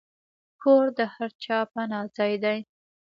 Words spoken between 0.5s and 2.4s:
کور د هر چا پناه ځای